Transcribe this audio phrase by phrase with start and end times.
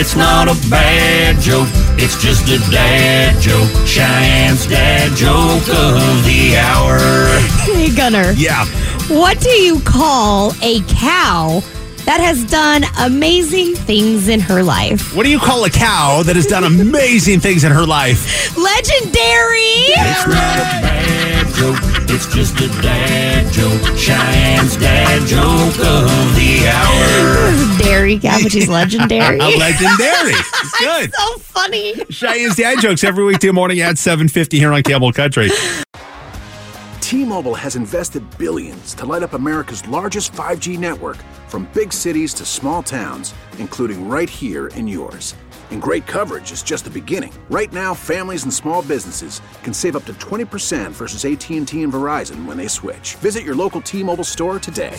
[0.00, 1.68] It's not a bad joke,
[1.98, 3.68] it's just a dad joke.
[3.86, 6.96] Cheyenne's dad joke of the hour.
[7.70, 8.32] Hey, Gunner.
[8.32, 8.64] Yeah.
[9.14, 11.60] What do you call a cow
[12.06, 15.14] that has done amazing things in her life?
[15.14, 18.56] What do you call a cow that has done amazing things in her life?
[18.56, 19.92] Legendary!
[20.00, 21.78] It's not a bad joke,
[22.08, 23.98] it's just a dad joke.
[23.98, 26.89] Cheyenne's dad joke of the hour.
[28.18, 29.38] Dairy cow, but she's legendary.
[29.38, 30.34] A legendary.
[30.62, 31.12] It's good.
[31.14, 31.94] so funny.
[32.10, 35.50] Cheyenne's dad jokes every weekday morning at 7.50 here on Camel Country.
[37.00, 41.16] T-Mobile has invested billions to light up America's largest 5G network
[41.48, 45.34] from big cities to small towns, including right here in yours.
[45.70, 47.32] And great coverage is just the beginning.
[47.48, 52.44] Right now, families and small businesses can save up to 20% versus AT&T and Verizon
[52.44, 53.14] when they switch.
[53.16, 54.98] Visit your local T-Mobile store today.